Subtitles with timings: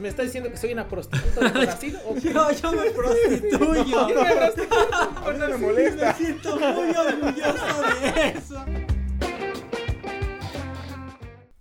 [0.00, 1.98] ¿Me está diciendo que soy una prostituta de Brasil?
[2.06, 2.32] ¿O qué?
[2.32, 3.84] Yo, yo me prostituyo.
[3.86, 6.06] Yo me no me molesta.
[6.06, 8.64] Me siento muy orgulloso de eso.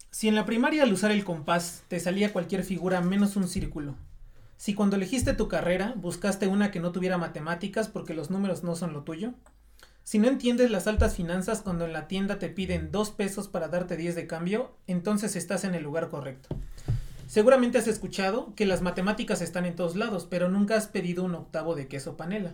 [0.10, 3.96] Si en la primaria al usar el compás te salía cualquier figura menos un círculo,
[4.58, 8.76] si cuando elegiste tu carrera buscaste una que no tuviera matemáticas porque los números no
[8.76, 9.34] son lo tuyo,
[10.04, 13.68] si no entiendes las altas finanzas cuando en la tienda te piden dos pesos para
[13.68, 16.50] darte 10 de cambio, entonces estás en el lugar correcto.
[17.30, 21.36] Seguramente has escuchado que las matemáticas están en todos lados, pero nunca has pedido un
[21.36, 22.54] octavo de queso panela.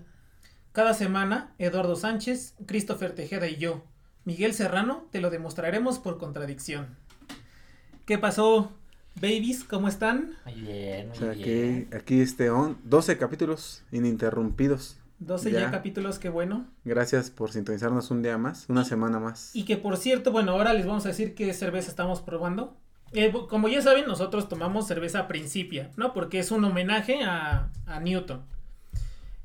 [0.73, 3.85] Cada semana, Eduardo Sánchez, Christopher Tejeda y yo,
[4.25, 6.87] Miguel Serrano, te lo demostraremos por contradicción.
[8.05, 8.69] ¿Qué pasó,
[9.15, 9.63] babies?
[9.63, 10.35] ¿Cómo están?
[10.43, 11.87] Muy bien, muy O sea, bien.
[11.87, 14.97] que aquí este on, 12 capítulos ininterrumpidos.
[15.19, 15.71] 12 ya, Ya.
[15.71, 16.65] capítulos, qué bueno.
[16.83, 19.55] Gracias por sintonizarnos un día más, una semana más.
[19.55, 22.75] Y que por cierto, bueno, ahora les vamos a decir qué cerveza estamos probando.
[23.13, 26.13] Eh, como ya saben, nosotros tomamos cerveza Principia, ¿no?
[26.13, 28.43] Porque es un homenaje a, a Newton.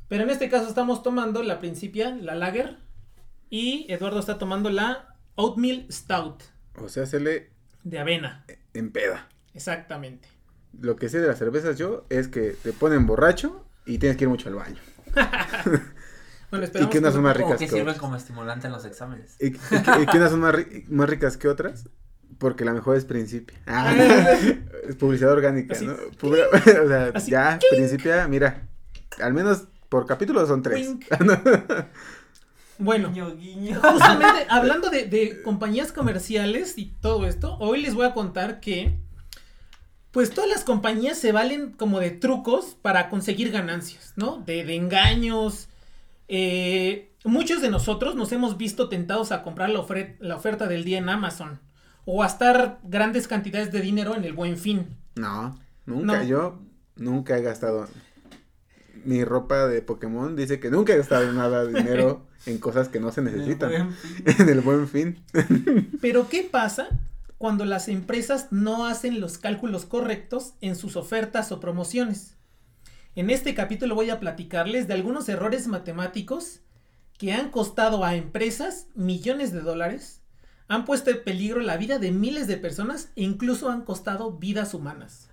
[0.08, 2.78] Pero en este caso estamos tomando la Principia, la Lager.
[3.48, 6.42] Y Eduardo está tomando la Oatmeal Stout
[6.81, 7.50] O sea, se le
[7.84, 8.44] de avena.
[8.75, 9.28] en peda.
[9.55, 10.28] Exactamente.
[10.81, 14.25] Lo que sé de las cervezas yo es que te ponen borracho y tienes que
[14.25, 14.81] ir mucho al baño.
[16.50, 18.72] Bueno, Y esperamos que unas son más O ricas que que sirven como estimulante en
[18.72, 19.36] los exámenes.
[19.38, 21.88] Y, y que, y que unas son más, ri- más ricas que otras.
[22.41, 23.57] Porque la mejor es Principia.
[23.69, 23.95] Ah,
[24.89, 25.87] es publicidad orgánica, Así.
[25.87, 25.95] ¿no?
[26.21, 26.43] Publi-
[26.85, 27.31] o sea, Así.
[27.31, 28.67] ya, Principia, mira.
[29.23, 30.89] Al menos por capítulo son tres.
[32.79, 33.79] Bueno, Guiño, guiño.
[33.79, 38.97] justamente hablando de, de compañías comerciales y todo esto, hoy les voy a contar que
[40.12, 44.39] pues todas las compañías se valen como de trucos para conseguir ganancias, ¿no?
[44.47, 45.69] De, de engaños.
[46.29, 50.83] Eh, muchos de nosotros nos hemos visto tentados a comprar la, ofre- la oferta del
[50.84, 51.61] día en Amazon
[52.05, 54.97] o gastar grandes cantidades de dinero en el buen fin.
[55.16, 56.19] No, nunca.
[56.19, 56.25] No.
[56.25, 56.59] Yo
[56.97, 57.88] nunca he gastado.
[59.05, 63.00] Mi ropa de Pokémon dice que nunca he gastado nada de dinero en cosas que
[63.00, 63.94] no se necesitan.
[64.38, 65.22] En el buen fin.
[66.00, 66.88] Pero ¿qué pasa
[67.38, 72.37] cuando las empresas no hacen los cálculos correctos en sus ofertas o promociones?
[73.17, 76.61] En este capítulo voy a platicarles de algunos errores matemáticos
[77.19, 80.19] que han costado a empresas millones de dólares,
[80.70, 84.72] han puesto en peligro la vida de miles de personas e incluso han costado vidas
[84.72, 85.26] humanas.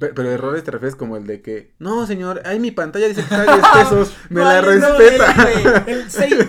[0.00, 3.24] Pe- Pero, errores te refieres como el de que, no señor, ahí mi pantalla dice
[3.24, 5.52] que está 10 pesos, me la Vale, no, respeta.
[5.52, 6.48] el- el- el seis-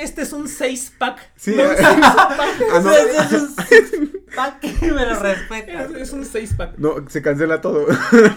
[0.00, 1.18] este es un 6 pack.
[1.34, 2.00] Sí, no un ah, seis
[2.36, 2.70] pack.
[2.74, 2.90] Ah, no.
[2.92, 5.84] Es un six-pack que me lo respeta.
[5.84, 6.78] Es, es un 6 pack.
[6.78, 7.86] No, se cancela todo.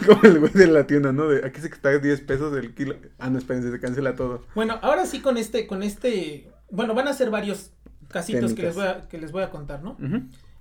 [0.08, 1.28] como el güey de la tienda, ¿no?
[1.28, 2.96] De aquí se está 10 pesos el kilo.
[3.20, 4.46] Ah, no, espérense, se cancela todo.
[4.56, 7.72] Bueno, ahora sí con este, con este, bueno, van a ser varios
[8.14, 9.98] casitos que les, voy a, que les voy a contar, ¿no?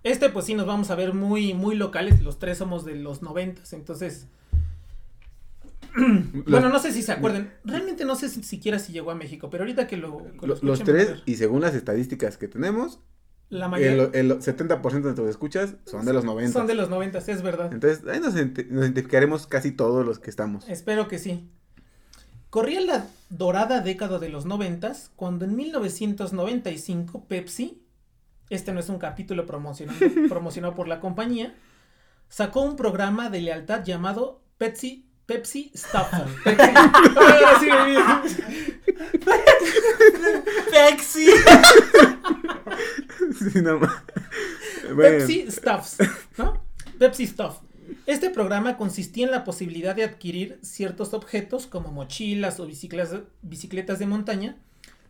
[0.03, 3.23] Este, pues sí, nos vamos a ver muy, muy locales, los tres somos de los
[3.23, 4.27] noventas, entonces,
[6.47, 9.51] bueno, no sé si se acuerdan, realmente no sé si siquiera si llegó a México,
[9.51, 13.01] pero ahorita que lo, que lo Lo- los tres, y según las estadísticas que tenemos,
[13.51, 16.53] la mayoría el, el 70% de nuestros escuchas son de los 90.
[16.59, 17.71] son de los noventas, es verdad.
[17.73, 20.67] Entonces, ahí nos identificaremos casi todos los que estamos.
[20.71, 21.51] Espero que sí.
[22.53, 27.83] Corría la dorada década de los noventas cuando en 1995 Pepsi,
[28.51, 29.99] este no es un capítulo promocionado,
[30.29, 31.55] promocionado por la compañía,
[32.29, 35.71] sacó un programa de lealtad llamado Pepsi, Pepsi
[37.71, 37.97] me vi.
[40.71, 41.27] Pexi.
[43.51, 44.05] Sí, no ma-
[44.95, 45.97] Bueno, Pepsi Stuffs,
[46.37, 46.63] ¿no?
[46.99, 47.61] Pepsi Stuff.
[48.07, 54.07] Este programa consistía en la posibilidad de adquirir ciertos objetos como mochilas o bicicletas, de
[54.07, 54.57] montaña,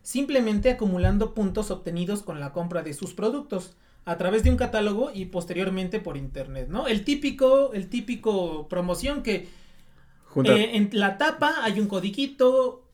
[0.02, 5.10] simplemente acumulando puntos obtenidos con la compra de sus productos a través de un catálogo
[5.14, 6.88] y posteriormente por internet, ¿no?
[6.88, 9.48] El típico, el típico promoción que
[10.44, 12.88] eh, en la tapa hay un codiquito,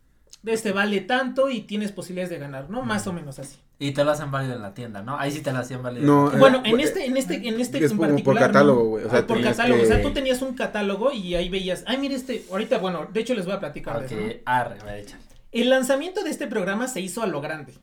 [0.45, 2.83] este vale tanto y tienes posibilidades de ganar, ¿no?
[2.83, 3.57] Más o menos así.
[3.81, 5.17] Y te lo hacen válido en la tienda, ¿no?
[5.19, 6.05] Ahí sí te lo hacían válido.
[6.05, 8.47] No, en la Bueno, en este, en este, en este es en como por particular.
[8.49, 8.89] catálogo, ¿no?
[8.91, 9.83] güey, o sea, Ah, por catálogo.
[9.83, 11.85] O sea, tú tenías un catálogo y ahí veías.
[11.87, 12.45] Ay, mire este.
[12.51, 14.17] Ahorita, bueno, de hecho les voy a platicar de eso.
[14.17, 14.27] ¿no?
[14.27, 15.21] Ok, arre, me echan.
[15.53, 17.75] El lanzamiento de este programa se hizo a lo grande.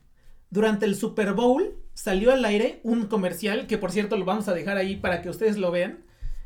[0.50, 4.54] Durante el Super Bowl salió al aire un comercial que, por cierto, lo vamos a
[4.54, 6.04] dejar ahí para que ustedes lo vean.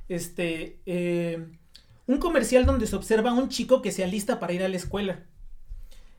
[0.09, 0.81] Este.
[0.87, 1.45] eh,
[2.07, 4.77] Un comercial donde se observa a un chico que se alista para ir a la
[4.77, 5.25] escuela.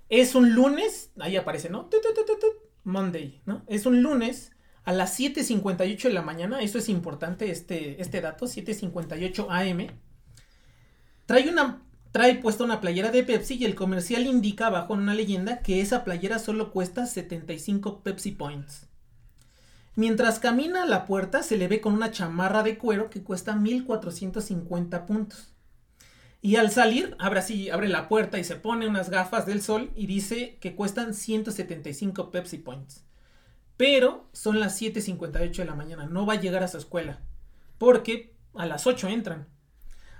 [0.10, 1.86] Es un lunes, ahí aparece, ¿no?
[1.86, 2.48] Tu, tu, tu, tu, tu,
[2.84, 3.64] Monday, ¿no?
[3.68, 4.52] Es un lunes
[4.84, 9.88] a las 7.58 de la mañana, eso es importante, este, este dato, 7.58 AM.
[11.26, 11.82] Trae una,
[12.12, 15.82] trae puesta una playera de Pepsi y el comercial indica abajo en una leyenda que
[15.82, 18.88] esa playera solo cuesta 75 Pepsi Points.
[19.96, 23.56] Mientras camina a la puerta se le ve con una chamarra de cuero que cuesta
[23.56, 25.54] 1450 puntos.
[26.42, 29.92] Y al salir, abre así, abre la puerta y se pone unas gafas del sol
[29.96, 33.06] y dice que cuestan 175 Pepsi Points.
[33.78, 37.20] Pero son las 7.58 de la mañana, no va a llegar a su escuela.
[37.78, 39.48] Porque a las 8 entran.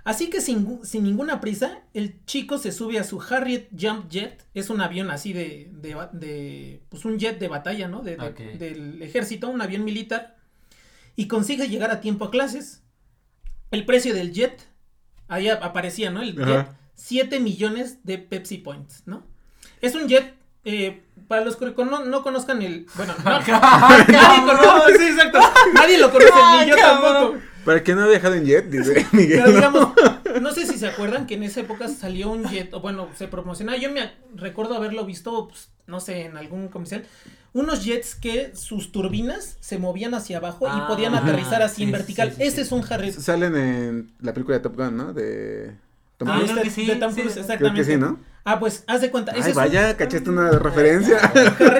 [0.04, 4.44] Así que sin, sin ninguna prisa, el chico se sube a su Harriet Jump Jet.
[4.52, 8.02] Es un avión así de, de, pues un jet de batalla, ¿no?
[8.02, 8.16] De.
[8.58, 10.36] Del ejército, un avión militar.
[11.14, 12.82] Y consigue llegar a tiempo a clases.
[13.70, 14.68] El precio del jet,
[15.32, 16.22] ahí ap- aparecía, ¿no?
[16.22, 16.68] El jet, Ajá.
[16.94, 19.24] 7 millones de Pepsi Points, ¿no?
[19.80, 20.34] Es un jet,
[20.64, 22.86] eh, para los que cono- no conozcan el...
[22.94, 23.30] Bueno, no,
[24.08, 25.40] nadie conoce, sí, exacto.
[25.74, 27.36] Nadie lo conoce, ni yo tampoco.
[27.64, 29.40] Para que no ha viajado en jet, dice Miguel.
[29.44, 29.52] Pero ¿no?
[29.56, 29.88] digamos,
[30.40, 33.28] no sé si se acuerdan que en esa época salió un jet, o bueno, se
[33.28, 33.78] promocionaba.
[33.78, 37.04] Yo me recuerdo haberlo visto, pues, no sé, en algún comercial.
[37.54, 41.92] Unos jets que sus turbinas se movían hacia abajo y Ah, podían aterrizar así en
[41.92, 42.30] vertical.
[42.30, 42.60] sí, sí, Ese sí.
[42.62, 43.12] es un Harriet.
[43.14, 45.12] Salen en la película de Top Gun, ¿no?
[45.12, 45.72] De
[46.16, 46.50] Tom Ah, creo Cruise.
[46.50, 47.12] este- que sí, de Tom.
[47.12, 47.80] Cruise, Creo Creo exactamente.
[47.80, 48.18] que sí, ¿no?
[48.44, 49.32] Ah, pues, haz de cuenta.
[49.32, 51.18] ese Ay, es un- vaya, cachaste una referencia.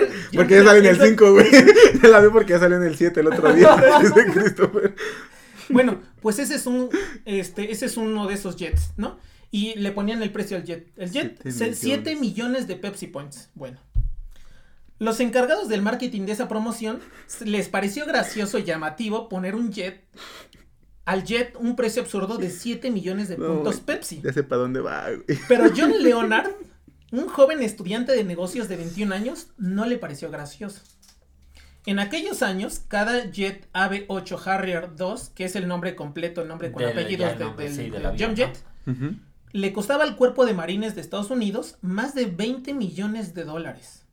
[0.36, 1.46] Porque ya sale en el 5, güey.
[2.02, 3.76] Ya la vi porque ya salió en el 7 el otro día.
[4.02, 4.94] Dice Christopher.
[5.72, 6.88] Bueno, pues ese es un,
[7.24, 9.18] este, ese es uno de esos jets, ¿no?
[9.50, 10.90] Y le ponían el precio al jet.
[10.96, 12.20] El jet, Siete 7 millones.
[12.20, 13.50] millones de Pepsi Points.
[13.54, 13.78] Bueno.
[14.98, 17.00] Los encargados del marketing de esa promoción
[17.44, 20.04] les pareció gracioso y llamativo poner un jet,
[21.04, 23.80] al jet un precio absurdo de 7 millones de puntos.
[23.80, 24.20] Pepsi.
[24.22, 25.38] Ya sé para dónde va, güey.
[25.48, 26.52] Pero John Leonard,
[27.10, 30.82] un joven estudiante de negocios de 21 años, no le pareció gracioso.
[31.86, 36.70] En aquellos años, cada Jet AB8 Harrier 2, que es el nombre completo, el nombre
[36.72, 38.36] con Del- apellidos de- del, sí, avión, Jump.
[38.38, 38.64] Jet,
[39.52, 44.04] le costaba al cuerpo de marines de Estados Unidos más de 20 millones de dólares.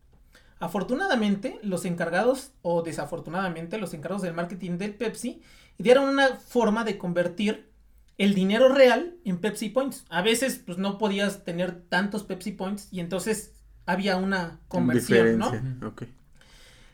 [0.60, 5.42] Afortunadamente, los encargados, o desafortunadamente, los encargados del marketing del Pepsi,
[5.78, 7.70] dieron una forma de convertir
[8.18, 10.04] el dinero real en Pepsi Points.
[10.10, 13.54] A veces, pues no podías tener tantos Pepsi Points y entonces
[13.86, 15.52] había una conversión, ¿no?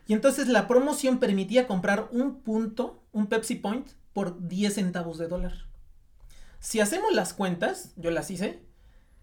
[0.06, 5.28] Y entonces la promoción permitía comprar un punto, un Pepsi Point, por 10 centavos de
[5.28, 5.66] dólar.
[6.60, 8.62] Si hacemos las cuentas, yo las hice,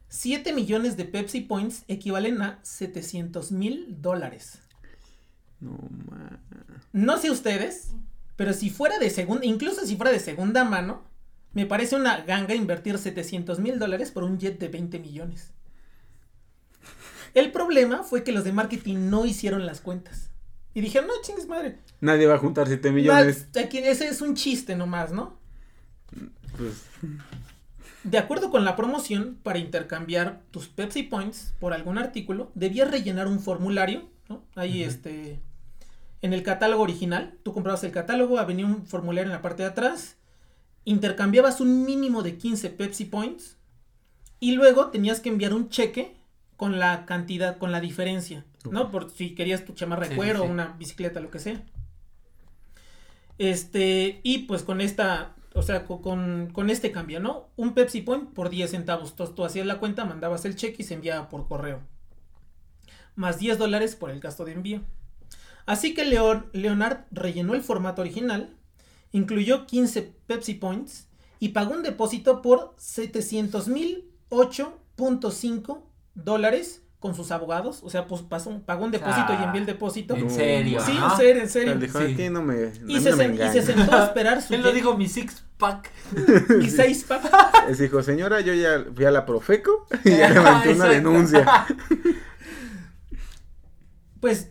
[0.09, 4.59] 7 millones de Pepsi Points equivalen a 700 mil dólares.
[5.59, 5.77] No.
[6.91, 7.94] No sé ustedes,
[8.36, 11.03] pero si fuera de segunda, incluso si fuera de segunda mano,
[11.53, 15.51] me parece una ganga invertir 700 mil dólares por un jet de 20 millones.
[17.33, 20.32] El problema fue que los de marketing no hicieron las cuentas.
[20.73, 21.77] Y dijeron, no, chingues madre.
[22.01, 23.47] Nadie va a juntar 7 millones.
[23.57, 25.37] Aquí- ese es un chiste nomás, ¿no?
[26.57, 26.83] Pues,
[28.03, 33.27] De acuerdo con la promoción, para intercambiar tus Pepsi Points por algún artículo, debías rellenar
[33.27, 34.43] un formulario, ¿no?
[34.55, 35.39] Ahí, este,
[36.21, 39.69] en el catálogo original, tú comprabas el catálogo, venía un formulario en la parte de
[39.69, 40.17] atrás,
[40.85, 43.55] intercambiabas un mínimo de 15 Pepsi Points
[44.41, 46.17] y luego tenías que enviar un cheque
[46.63, 48.89] con la cantidad, con la diferencia, ¿no?
[48.89, 50.48] Por si querías tu chamarra de Sí, cuero, sí.
[50.48, 51.62] una bicicleta, lo que sea.
[53.38, 57.50] Este, y pues con esta, o sea, co- con, con este cambio, ¿no?
[57.58, 59.12] Un Pepsi Point por 10 centavos.
[59.12, 61.82] Entonces tú hacías la cuenta, mandabas el cheque y se enviaba por correo.
[63.15, 64.82] Más 10 dólares por el gasto de envío.
[65.65, 68.55] Así que Leon, Leonard rellenó el formato original,
[69.12, 71.08] incluyó 15 Pepsi Points
[71.39, 75.82] y pagó un depósito por 700 mil 8.5
[76.15, 77.82] dólares con sus abogados.
[77.84, 80.15] O sea, pues pasó, pagó un depósito y envió el depósito.
[80.15, 80.79] ¿En serio?
[80.79, 81.72] Sí, en serio, en serio.
[81.74, 82.13] él dijo, Sí.
[82.13, 83.63] aquí no me, a Y se, no me sen- y se engañan.
[83.65, 85.91] sentó a esperar su Él lo dijo mi six pack.
[86.60, 87.24] mi seis pack.
[87.67, 91.46] Les dijo, señora, yo ya fui a la Profeco y ya levanté una denuncia.
[94.20, 94.50] Pues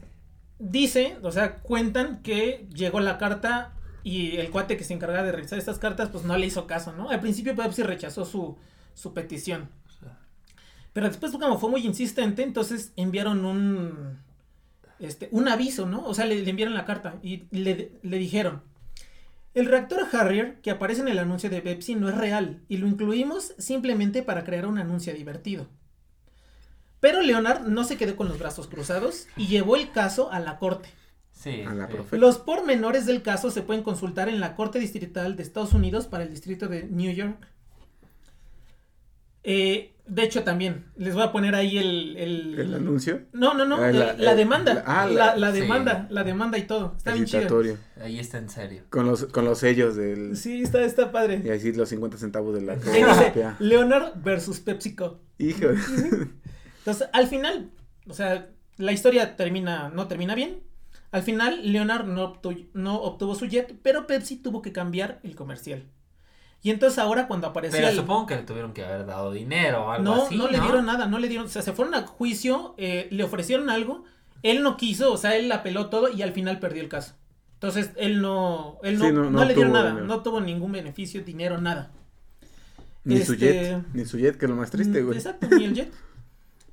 [0.59, 3.73] dice, o sea, cuentan que llegó la carta
[4.05, 6.93] y el cuate que se encargaba de revisar estas cartas, pues no le hizo caso,
[6.93, 7.09] ¿no?
[7.11, 8.59] Al principio Pepsi rechazó su,
[8.95, 9.71] su petición.
[10.93, 14.19] Pero después, como fue muy insistente, entonces enviaron un,
[14.99, 16.05] este, un aviso, ¿no?
[16.05, 18.63] O sea, le, le enviaron la carta y le, le dijeron,
[19.55, 22.87] el reactor Harrier que aparece en el anuncio de Pepsi no es real y lo
[22.87, 25.67] incluimos simplemente para crear un anuncio divertido.
[27.01, 30.59] Pero Leonard no se quedó con los brazos cruzados y llevó el caso a la
[30.59, 30.89] corte.
[31.33, 31.63] Sí.
[31.63, 31.95] A la sí.
[31.95, 32.17] profe.
[32.17, 36.23] Los pormenores del caso se pueden consultar en la Corte Distrital de Estados Unidos para
[36.23, 37.49] el Distrito de New York.
[39.43, 42.17] Eh, de hecho, también, les voy a poner ahí el...
[42.17, 43.23] el- ¿El anuncio?
[43.33, 44.75] No, no, no, Ah, la- demanda.
[44.75, 45.61] la- ah, la, la- la sí.
[45.61, 46.95] demanda, la demanda y todo.
[46.97, 47.63] Está bien chido.
[48.01, 48.83] Ahí está en serio.
[48.91, 50.37] Con los, con los sellos del...
[50.37, 51.53] Sí, está, está Y padre.
[51.53, 53.57] así los 50 centavos de la Ahí dice, copia.
[53.61, 55.21] Leonard versus PepsiCo.
[55.39, 55.69] Hijo.
[56.79, 57.71] Entonces, al final,
[58.09, 60.61] o sea, la historia termina, no termina bien.
[61.11, 65.35] Al final, Leonard no, obtu- no obtuvo su jet, pero Pepsi tuvo que cambiar el
[65.37, 65.85] comercial.
[66.63, 69.87] Y entonces ahora cuando aparecía Pero el- supongo que le tuvieron que haber dado dinero
[69.87, 70.37] o algo no, así.
[70.37, 73.25] no le dieron nada, no le dieron, o sea, se fueron a juicio, eh, le
[73.25, 74.05] ofrecieron algo,
[74.45, 77.15] él no quiso, o sea, él apeló todo y al final perdió el caso.
[77.55, 80.07] Entonces, él no, él no, Sí, no- no, no le dieron nada, dinero.
[80.07, 81.91] no tuvo ningún beneficio, dinero, nada.
[83.05, 83.85] Ni su Este- jet.
[83.95, 85.19] Ni su jet, que es lo más triste, Mm, güey.
[85.19, 85.93] Exacto, ni el jet.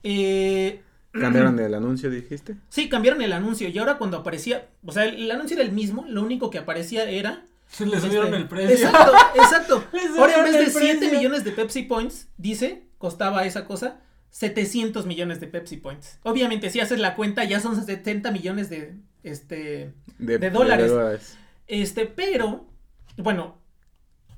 [0.04, 0.82] Eh,
[1.12, 2.56] Cambiaron el anuncio, dijiste.
[2.70, 5.72] Sí, cambiaron el anuncio y ahora cuando aparecía, o sea, el, el anuncio era el
[5.74, 7.44] mismo, lo único que aparecía era...
[7.80, 8.88] Le subieron este, el precio.
[8.88, 9.84] Exacto, exacto.
[10.18, 11.18] Ahora en vez de el 7 precio.
[11.18, 14.00] millones de Pepsi Points, dice, costaba esa cosa,
[14.32, 16.20] 700 millones de Pepsi Points.
[16.24, 21.38] Obviamente, si haces la cuenta, ya son 70 millones de, este, De dólares.
[21.68, 22.66] este, pero,
[23.18, 23.59] bueno,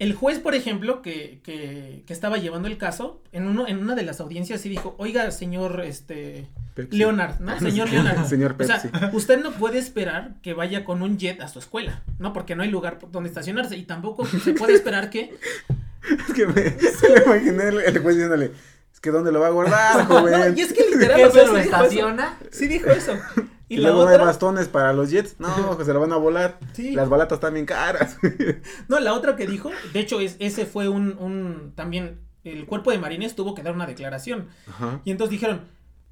[0.02, 3.94] el juez, por ejemplo, que, que, que estaba llevando el caso, en, uno, en una
[3.94, 6.98] de las audiencias sí dijo, oiga, señor, este, Pepsi.
[6.98, 7.60] Leonard, ¿no?
[7.60, 8.26] Señor Leonard.
[8.28, 8.90] Señor O Pepsi.
[8.90, 12.34] sea, usted no puede esperar que vaya con un jet a su escuela, ¿no?
[12.34, 15.36] Porque no hay lugar donde estacionarse y tampoco se puede esperar que...
[16.02, 18.54] Es que me, se me imaginé el, el juez diciéndole,
[18.92, 20.34] es que ¿dónde lo va a guardar, joven?
[20.34, 22.38] No, y es que literal, ¿Qué o sea, se lo sí estaciona?
[22.50, 23.20] Sí dijo eso.
[23.72, 25.36] Y, Y, la luego no hay otra, bastones para los jets.
[25.40, 26.60] No, que se lo van a volar.
[26.74, 26.92] Sí.
[26.92, 28.18] Las balatas están bien caras.
[28.90, 32.92] no, la otra que dijo, de hecho, es, ese fue un, un, también, el cuerpo
[32.92, 34.50] de marines tuvo que dar una declaración.
[34.68, 35.02] Ajá.
[35.06, 35.62] Y entonces dijeron,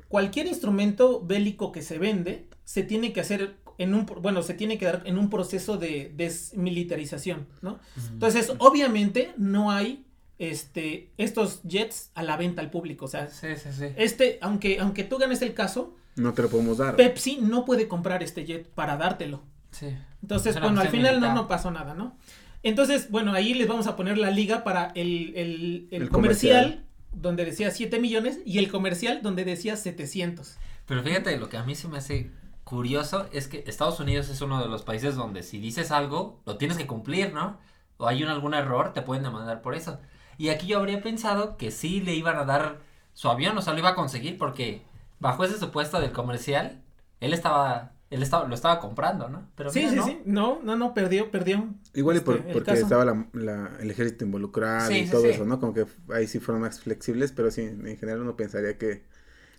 [0.07, 4.77] cualquier instrumento bélico que se vende, se tiene que hacer en un, bueno, se tiene
[4.77, 7.79] que dar en un proceso de desmilitarización, ¿no?
[8.11, 10.05] Entonces, obviamente, no hay,
[10.37, 13.85] este, estos jets a la venta al público, o sea, Sí, sí, sí.
[13.95, 16.95] este, aunque, aunque tú ganes el caso, No te lo podemos dar.
[16.95, 19.41] Pepsi no puede comprar este jet para dártelo.
[19.71, 19.95] Sí.
[20.21, 22.17] Entonces, Es una bueno, al final no, no pasó nada, ¿no?
[22.63, 26.63] Entonces, bueno, ahí les vamos a poner la liga para el, el, el El comercial,
[26.63, 26.85] comercial.
[27.13, 30.57] donde decía 7 millones y el comercial donde decía 700.
[30.85, 32.31] Pero fíjate, lo que a mí se me hace
[32.65, 36.57] curioso es que Estados Unidos es uno de los países donde si dices algo, lo
[36.57, 37.57] tienes que cumplir, ¿no?
[37.97, 39.99] O hay un, algún error, te pueden demandar por eso.
[40.38, 42.79] Y aquí yo habría pensado que sí le iban a dar
[43.13, 44.81] su avión, o sea, lo iba a conseguir porque
[45.19, 46.81] bajo ese supuesto del comercial,
[47.19, 49.49] él estaba, él estaba, lo estaba comprando, ¿no?
[49.55, 50.05] Pero sí, mira, sí, ¿no?
[50.05, 50.21] sí.
[50.25, 51.73] No, no, no, perdió, perdió.
[51.93, 52.83] Igual y este, por- el porque caso.
[52.83, 55.27] estaba la, la- el ejército involucrado Sí, y sí, todo sí.
[55.29, 55.59] eso, ¿no?
[55.59, 59.03] Como que ahí sí fueron más flexibles, pero sí, en general uno pensaría que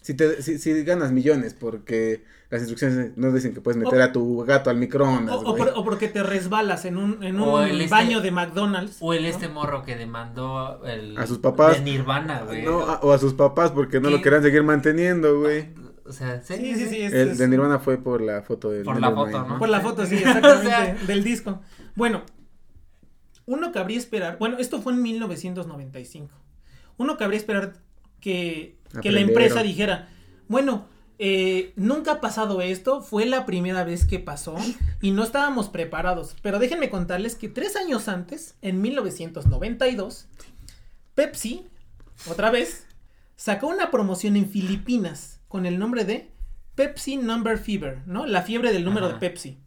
[0.03, 4.03] si te si, si ganas millones porque las instrucciones no dicen que puedes meter O-
[4.05, 5.59] a tu gato al microondas, O, o güey.
[5.65, 8.97] por- o porque te resbalas en un, en un el este- baño de McDonald's.
[9.01, 9.29] O el ¿no?
[9.29, 11.17] este morro que demandó el...
[11.17, 11.77] A sus papás.
[11.79, 12.65] De Nirvana, güey.
[12.65, 14.17] No, a- o a sus papás porque no ¿Qué?
[14.17, 15.69] lo querían seguir manteniendo, güey.
[16.07, 17.03] O sea, sí, Sí, sí, sí.
[17.03, 19.59] El de Nirvana fue por la foto del Por la foto, ¿no?
[19.61, 21.61] Por la foto, sí, exactamente, O sea- del disco.
[21.95, 22.23] Bueno,
[23.47, 26.33] uno cabría esperar, bueno, esto fue en 1995.
[26.97, 27.75] Uno cabría esperar
[28.21, 30.09] que, que la empresa dijera,
[30.49, 30.87] bueno,
[31.19, 34.57] eh, nunca ha pasado esto, fue la primera vez que pasó
[35.03, 36.35] y no estábamos preparados.
[36.43, 40.27] Pero déjenme contarles que tres años antes, en 1992,
[41.15, 41.67] Pepsi,
[42.29, 42.87] otra vez,
[43.37, 46.31] sacó una promoción en Filipinas con el nombre de
[46.75, 48.27] Pepsi Number Fever, ¿no?
[48.27, 49.15] La fiebre del número Ajá.
[49.15, 49.59] de Pepsi.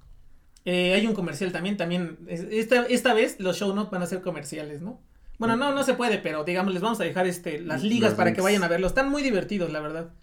[0.66, 2.18] Eh, hay un comercial también, también.
[2.28, 5.00] es- Esta, esta vez los show notes van a ser comerciales, ¿no?
[5.44, 8.32] Bueno, no, no se puede, pero digamos, les vamos a dejar este, las ligas para
[8.32, 8.92] que vayan a verlos.
[8.92, 10.14] Están muy divertidos, la verdad.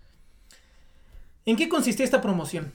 [1.44, 2.72] ¿En qué consistía esta promoción?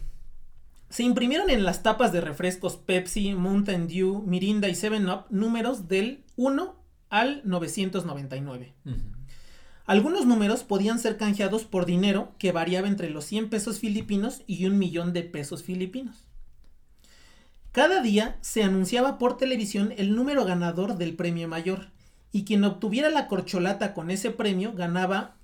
[0.91, 6.23] Se imprimieron en las tapas de refrescos Pepsi, Mountain Dew, Mirinda y 7-Up números del
[6.35, 6.75] 1
[7.09, 8.73] al 999.
[8.85, 8.95] Ujú.
[9.87, 14.67] Algunos números podían ser canjeados por dinero que variaba entre los 100 pesos filipinos y
[14.67, 16.27] un millón de pesos filipinos.
[17.71, 21.94] Cada día se anunciaba por televisión el número ganador del premio mayor
[22.35, 25.37] y quien obtuviera la corcholata con ese premio ganaba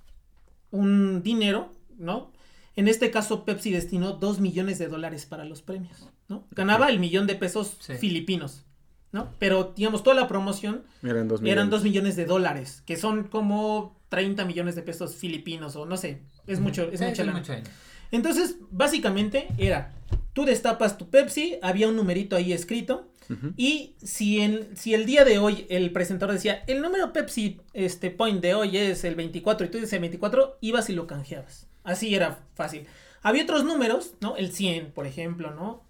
[0.70, 2.30] un dinero, ¿no?
[2.76, 6.44] En este caso Pepsi destinó 2 millones de dólares para los premios, ¿no?
[6.50, 7.94] Ganaba el millón de pesos Sí.
[7.94, 8.66] filipinos,
[9.10, 9.30] ¿no?
[9.38, 11.70] Pero digamos toda la promoción Eran dos eran millones.
[11.70, 16.20] 2 millones de dólares, que son como 30 millones de pesos filipinos o no sé,
[16.46, 17.70] es mucho, es Sí, mucha mucho dinero.
[18.10, 19.94] Entonces, básicamente era,
[20.34, 23.08] tú destapas tu Pepsi, había un numerito ahí escrito,
[23.56, 28.10] Y si, en, si el día de hoy el presentador decía, el número Pepsi este,
[28.10, 31.66] point de hoy es el 24 y tú dices el 24, ibas y lo canjeabas.
[31.84, 32.86] Así era fácil.
[33.22, 34.36] Había otros números, ¿no?
[34.36, 35.82] El 100, por ejemplo, ¿no?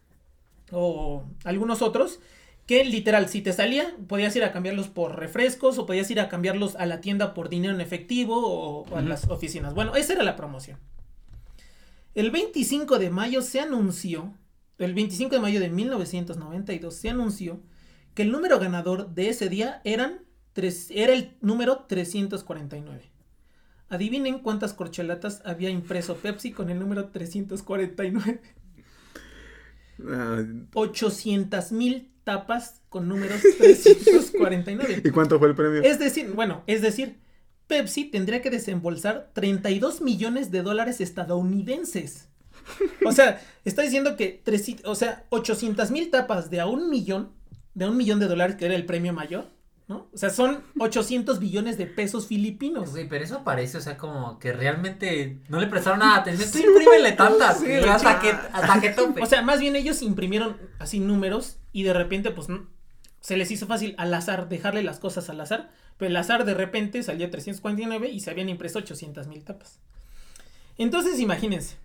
[0.71, 2.21] O algunos otros
[2.67, 6.29] Que literal, si te salía, podías ir a cambiarlos por refrescos o podías ir a
[6.29, 9.75] cambiarlos a la tienda por dinero en efectivo o, o a las oficinas.
[9.75, 10.79] Bueno, esa era la promoción.
[12.15, 14.35] El 25 de mayo se anunció,
[14.85, 17.61] el 25 de mayo de 1992 se anunció
[18.15, 20.21] que el número ganador de ese día eran
[20.53, 23.11] tres, era el número 349.
[23.89, 28.41] Adivinen cuántas corcholatas había impreso Pepsi con el número 349.
[30.09, 30.43] Ah,
[30.75, 35.03] 800 mil tapas con números 349.
[35.05, 35.83] ¿Y cuánto fue el premio?
[35.83, 37.19] Es decir, bueno, es decir,
[37.67, 42.29] Pepsi tendría que desembolsar 32 millones de dólares estadounidenses.
[43.07, 47.31] O sea, está diciendo que, treci- o sea, 800 mil tapas de a un millón,
[47.75, 49.49] de a un millón de dólares, que era el premio mayor,
[49.89, 50.09] ¿no?
[50.13, 52.91] O sea, son 800 billones de pesos filipinos.
[52.91, 56.51] Güey, pero eso parece, o sea, como que realmente no le prestaron nada atención.
[56.51, 59.23] Tú imprímele tantas, Sí, de hasta que, hasta que tope.
[59.23, 62.47] O sea, más bien ellos imprimieron así números y de repente, pues,
[63.21, 65.71] se les hizo fácil al azar, dejarle las cosas al azar.
[65.99, 69.79] Pero el azar de repente salió 349 y se habían impreso 800 mil tapas.
[70.79, 71.77] Entonces, imagínense.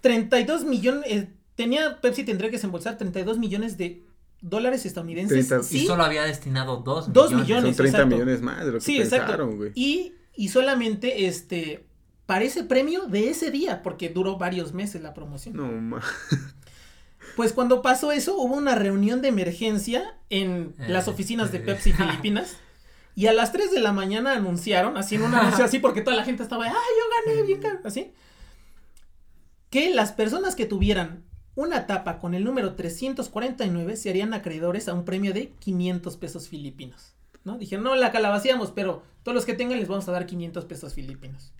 [0.00, 4.02] 32 millones, eh, tenía, Pepsi tendría que desembolsar 32 millones de
[4.40, 5.48] dólares estadounidenses.
[5.48, 5.62] 30.
[5.66, 7.76] sí, y solo había destinado dos, Dos Son millones.
[7.76, 8.06] 30 exacto.
[8.16, 9.26] millones más de lo que Sí, exacto.
[9.26, 9.72] pensaron, güey.
[9.74, 11.84] Y, y solamente, este,
[12.26, 15.56] para ese premio de ese día, porque duró varios meses la promoción.
[15.56, 16.00] No, ma.
[17.36, 21.60] Pues cuando pasó eso, hubo una reunión de emergencia en Eh, las oficinas de eh.
[21.62, 22.56] Pepsi Filipinas.
[23.14, 26.16] Y a las 3 de la mañana anunciaron, así en un anuncio así, porque toda
[26.16, 27.42] la gente estaba, ¡ay, yo gané!
[27.46, 28.12] Bien caro", así.
[29.70, 31.24] Que las personas que tuvieran
[31.54, 36.48] una tapa con el número 349 se harían acreedores a un premio de 500 pesos
[36.48, 37.14] filipinos.
[37.44, 37.56] ¿No?
[37.56, 40.92] Dijeron, no, la calabaciamos, pero todos los que tengan les vamos a dar 500 pesos
[40.94, 41.52] filipinos.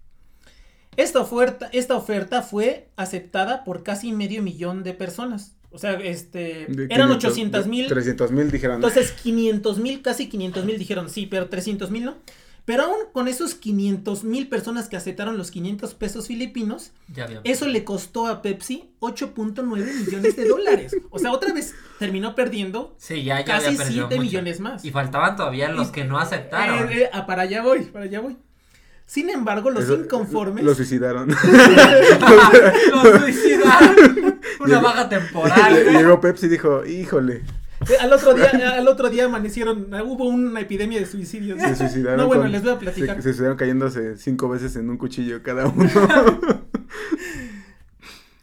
[0.97, 5.57] Esta oferta, esta oferta fue aceptada por casi medio millón de personas.
[5.71, 7.87] O sea, este, De eran 500, 800 mil.
[7.87, 8.77] 300 mil dijeron.
[8.77, 12.17] Entonces, 500 mil, casi 500 mil dijeron sí, pero 300 mil no.
[12.71, 17.67] Pero aún con esos 500 mil personas que aceptaron los 500 pesos filipinos, Ya eso
[17.67, 19.65] le costó a Pepsi 8.9
[20.07, 20.95] millones de dólares.
[21.11, 24.23] O sea, otra vez terminó perdiendo Sí, ya, ya casi había perdido 7 mucho.
[24.25, 24.85] millones más.
[24.85, 26.89] Y faltaban todavía los Y- que no aceptaron.
[26.93, 28.37] Eh, eh, ah, para allá voy, para allá voy.
[29.05, 30.63] Sin embargo, los Eso- inconformes.
[30.65, 31.29] Lo suicidaron.
[32.93, 34.41] Los suicidaron.
[34.61, 35.75] Una baja temporal.
[35.93, 37.43] Llegó Pepsi y dijo, híjole, Eh,
[38.01, 41.61] al otro día, al otro día amanecieron, ah, hubo una epidemia de suicidios.
[41.61, 42.19] se suicidaron.
[42.19, 43.17] No, bueno, con- les voy a platicar.
[43.17, 45.89] Se, se suicidaron cayéndose cinco veces en un cuchillo cada uno.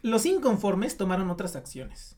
[0.02, 2.16] Los inconformes tomaron otras acciones.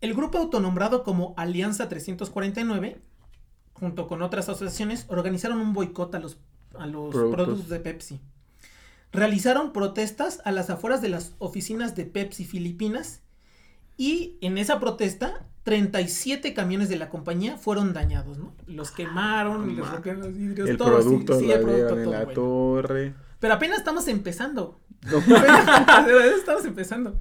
[0.00, 3.00] El grupo autonombrado como Alianza 349,
[3.72, 6.38] junto con otras asociaciones, organizaron un boicot a los,
[6.78, 7.32] a los Productos.
[7.46, 8.20] productos de Pepsi.
[9.12, 13.22] Realizaron protestas a las afueras de las oficinas de Pepsi Filipinas
[13.96, 18.54] y en esa protesta 37 camiones de la compañía fueron dañados, ¿no?
[18.66, 22.04] Los quemaron, les rompieron los vidrios, el todo así, producto sí, el producto dieron en
[22.04, 22.32] todo la bueno.
[22.34, 23.14] torre.
[23.38, 24.80] Pero apenas estamos empezando.
[25.02, 25.18] No,
[26.36, 27.18] estamos empezando.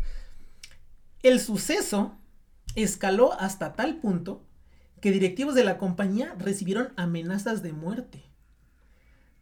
[1.21, 2.17] El suceso
[2.75, 4.43] escaló hasta tal punto
[5.01, 8.23] que directivos de la compañía recibieron amenazas de muerte.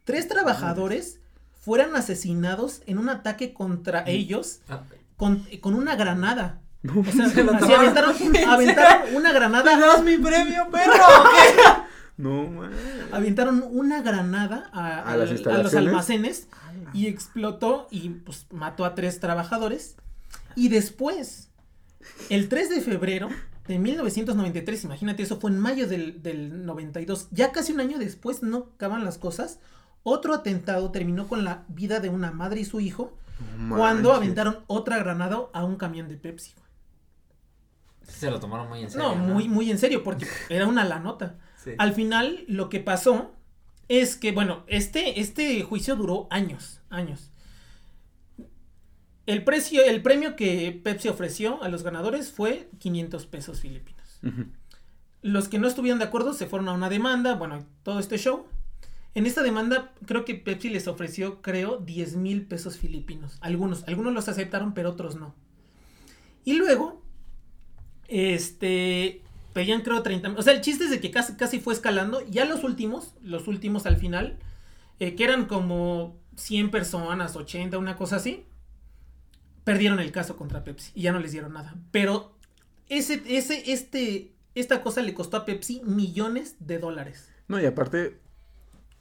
[0.04, 1.20] Tres trabajadores
[1.52, 4.82] fueron asesinados en un ataque contra ellos Ah,
[5.16, 6.62] con, con una granada.
[6.82, 8.14] No, O sea, Se lo así aventaron,
[8.48, 9.76] aventaron una granada.
[9.76, 10.92] ¿Me das mi premio, perro?
[12.16, 12.70] no, man.
[13.12, 16.48] Aventaron una granada a, ¿A al- las a los almacenes
[16.92, 19.96] y explotó y pues mató a tres trabajadores.
[20.54, 21.50] Y después,
[22.30, 23.28] el 3 de febrero
[23.68, 28.42] de 1993, imagínate, eso fue en mayo del, del 92, ya casi un año después,
[28.42, 29.60] no acaban las cosas,
[30.02, 33.12] otro atentado terminó con la vida de una madre y su hijo
[33.68, 36.54] cuando aventaron otra granada a un camión de Pepsi.
[38.08, 39.08] Se lo tomaron muy en serio.
[39.08, 41.36] No, muy, muy en serio, porque era una la nota.
[41.62, 41.72] Sí.
[41.78, 43.32] Al final, lo que pasó
[43.88, 47.30] es que, bueno, este, este juicio duró años, años.
[49.26, 54.20] El precio, el premio que Pepsi ofreció a los ganadores fue 500 pesos filipinos.
[55.20, 58.46] Los que no estuvieron de acuerdo se fueron a una demanda, bueno, todo este show.
[59.14, 63.36] En esta demanda, creo que Pepsi les ofreció, creo, 10 mil pesos filipinos.
[63.40, 65.34] Algunos, algunos los aceptaron, pero otros no.
[66.44, 67.02] Y luego,
[68.08, 72.26] este, pedían creo 30 O sea, el chiste es de que casi, casi fue escalando.
[72.28, 74.38] Ya los últimos, los últimos al final,
[74.98, 78.46] eh, que eran como 100 personas, 80, una cosa así,
[79.64, 81.76] perdieron el caso contra Pepsi y ya no les dieron nada.
[81.90, 82.34] Pero
[82.88, 87.28] ese, ese, este, esta cosa le costó a Pepsi millones de dólares.
[87.48, 88.18] No, y aparte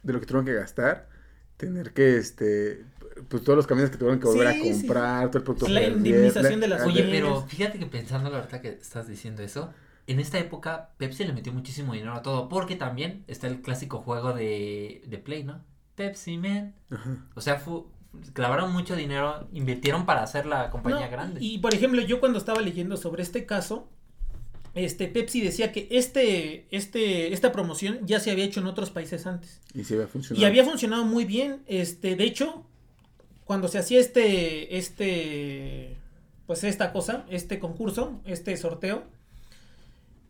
[0.03, 1.09] de lo que tuvieron que gastar,
[1.57, 2.85] tener que, este,
[3.27, 4.79] pues todos los camiones que tuvieron que volver Sí, a sí.
[4.81, 5.67] comprar, todo el producto.
[5.67, 9.71] La indemnización de las Oye, pero fíjate que pensando la verdad que estás diciendo eso,
[10.07, 13.99] en esta época Pepsi le metió muchísimo dinero a todo, porque también está el clásico
[13.99, 15.63] juego de, de Play, ¿no?
[15.95, 16.75] Pepsi Man.
[16.89, 17.25] Ajá.
[17.35, 17.61] O sea,
[18.33, 21.39] clavaron mucho dinero, invirtieron para hacer la compañía No, grande.
[21.43, 23.89] Y por ejemplo, yo cuando estaba leyendo sobre este caso,
[24.75, 29.25] este Pepsi decía que este, este, esta promoción ya se había hecho en otros países
[29.25, 29.59] antes.
[29.73, 30.41] Y sí había funcionado.
[30.41, 31.63] Y había funcionado muy bien.
[31.65, 32.66] Este, de hecho,
[33.47, 35.95] cuando se hacía este, este,
[36.45, 39.03] pues esta cosa, este concurso, este sorteo,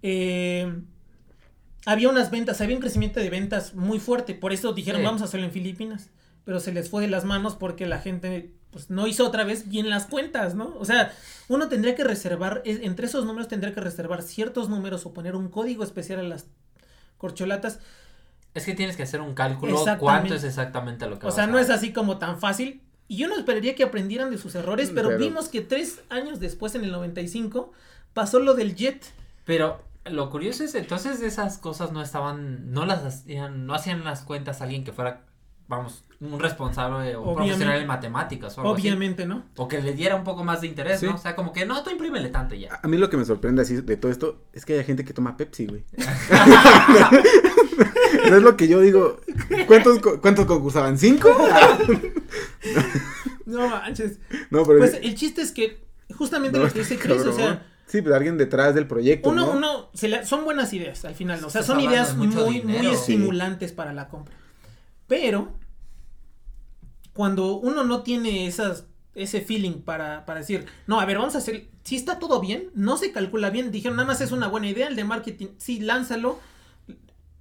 [0.04, 0.82] eh,
[1.86, 4.34] había unas ventas, había un crecimiento de ventas muy fuerte.
[4.36, 5.06] Por eso dijeron, Sí.
[5.06, 6.10] vamos a hacerlo en Filipinas.
[6.46, 9.68] Pero se les fue de las manos porque la gente, pues, no hizo otra vez
[9.68, 10.76] bien las cuentas, ¿no?
[10.78, 11.12] O sea,
[11.50, 15.36] uno tendría que reservar, es- entre esos números tendría que reservar ciertos números o poner
[15.36, 16.46] un código especial a las
[17.18, 17.80] corcholatas.
[18.54, 21.44] Es que tienes que hacer un cálculo cuánto es exactamente lo que O vas sea,
[21.46, 22.82] a- no es así como tan fácil.
[23.08, 26.40] Y yo no esperaría que aprendieran de sus errores, pero, Pero- vimos que tres años
[26.40, 27.72] después, en el 95,
[28.14, 29.04] pasó lo del jet.
[29.46, 34.22] Pero lo curioso es, entonces esas cosas no estaban, no las hacían, no hacían las
[34.24, 35.24] cuentas alguien que fuera,
[35.70, 38.82] vamos, un responsable o un profesional en matemáticas o algo así.
[38.82, 39.44] Obviamente, ¿no?
[39.56, 41.06] O que le diera un poco más de interés, Sí.
[41.06, 41.16] ¿no?
[41.16, 42.80] O sea, como que no, tú imprímele tanto ya.
[42.82, 45.14] A mí lo que me sorprende así de todo esto es que hay gente que
[45.14, 45.86] toma Pepsi, güey.
[48.30, 49.20] no es lo que yo digo.
[49.68, 50.98] ¿Cuántos, cuántos concursaban?
[50.98, 51.30] ¿Cinco?
[53.46, 54.20] No manches.
[54.50, 54.80] No, pero.
[54.80, 58.16] Pues el chiste es que, justamente No, lo que dice Chris, o sea, Sí, pero
[58.16, 59.52] alguien detrás del proyecto, uno, ¿no?
[59.54, 62.62] uno, se le- son buenas ideas al final, o sea, son ideas muy, muy.
[62.62, 62.88] Sí.
[62.88, 64.36] estimulantes para la compra.
[65.08, 65.54] Pero,
[67.14, 71.38] cuando uno no tiene esas, ese feeling para, para decir, no, a ver, vamos a
[71.38, 74.68] hacer, si está todo bien, no se calcula bien, dijeron, nada más es una buena
[74.68, 76.40] idea, el de marketing, sí, lánzalo,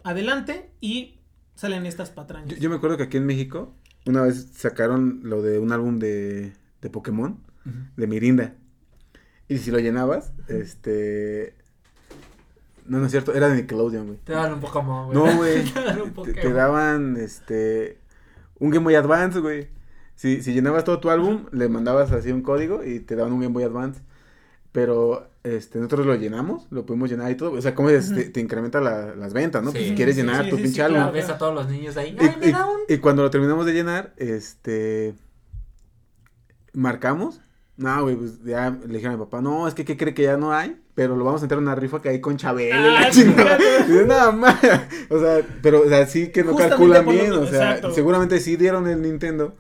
[0.05, 1.19] adelante, y
[1.57, 2.51] salen estas patrañas.
[2.51, 3.75] Yo, yo me acuerdo que aquí en México,
[4.07, 7.39] una vez sacaron lo de un álbum de, de Pokémon,
[7.97, 8.55] de Mirinda.
[9.49, 11.55] Y si lo llenabas, este.
[12.87, 14.19] No, no es cierto, era de Nickelodeon, güey.
[14.25, 15.13] Te dan un más, güey.
[15.13, 15.65] No, güey.
[15.65, 16.41] Te Pokémon.
[16.41, 17.99] te daban, este.
[18.59, 19.69] Un Game Boy Advance, güey.
[20.15, 23.41] Si, si llenabas todo tu álbum, le mandabas así un código y te daban un
[23.41, 24.01] Game Boy Advance.
[24.73, 27.53] Pero este, nosotros lo llenamos, lo pudimos llenar y todo.
[27.53, 29.71] O sea, como dices, te, te incrementa la- las ventas, ¿no?
[29.71, 29.79] Sí.
[29.79, 30.97] Pues si quieres Sí, llenar sí, tu sí, pinche sí, álbum.
[30.99, 31.13] claro.
[31.13, 32.17] Ves a todos los niños ahí.
[32.21, 32.81] Y, Ay, me y- da un.
[32.89, 35.15] y cuando lo terminamos de llenar, este.
[36.73, 37.41] Marcamos.
[37.77, 40.23] No, güey, pues ya le dijeron a mi papá, no, es que ¿qué cree que
[40.23, 40.81] ya no hay?
[40.95, 43.11] Pero lo vamos a entrar en una rifa que hay con la Ah,
[44.07, 44.59] Nada más.
[45.11, 47.33] O sea, pero, o sea, sí que no Justamente calculan lo bien.
[47.33, 47.93] O sea, exacto.
[47.93, 49.55] seguramente sí dieron el Nintendo.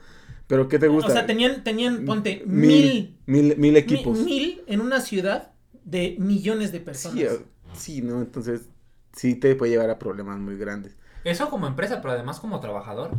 [0.46, 1.10] Pero ¿qué te gusta?
[1.10, 3.16] O sea, tenían, tenían, ponte, mil.
[3.26, 4.16] mil, Mil, mil equipos.
[4.18, 5.50] mi- mil en una ciudad
[5.86, 7.18] de millones de personas.
[7.18, 7.42] sí, o-
[7.74, 8.20] sí, ¿no?
[8.20, 8.68] Entonces,
[9.12, 10.96] sí te puede llevar a problemas muy grandes.
[11.24, 13.12] Eso como empresa, pero además como trabajador.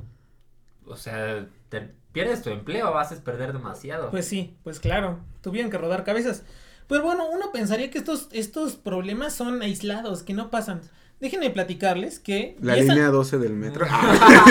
[0.85, 4.09] O sea, te pierdes tu empleo, vas a perder demasiado.
[4.11, 6.43] Pues sí, pues claro, tuvieron que rodar cabezas.
[6.87, 10.81] Pero bueno, uno pensaría que estos, estos problemas son aislados, que no pasan.
[11.19, 12.55] Déjenme platicarles que...
[12.61, 13.87] La y esa- línea 12 del metro.